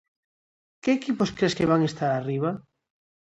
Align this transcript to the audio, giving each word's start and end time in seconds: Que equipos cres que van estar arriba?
Que 0.81 0.91
equipos 0.99 1.33
cres 1.37 1.55
que 1.57 1.69
van 1.71 1.81
estar 1.89 2.09
arriba? 2.13 2.51